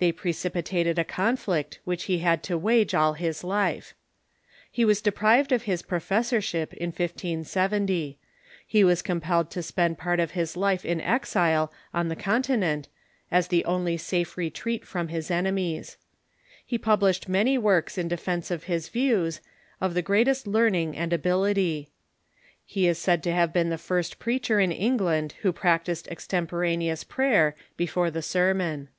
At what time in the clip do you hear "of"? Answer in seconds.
5.50-5.64, 10.20-10.30, 18.52-18.62, 19.80-19.94